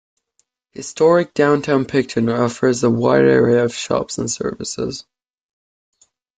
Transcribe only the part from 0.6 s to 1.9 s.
Historic downtown